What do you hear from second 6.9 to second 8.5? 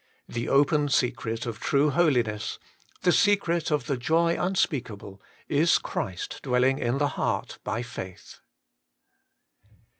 the heart by faith.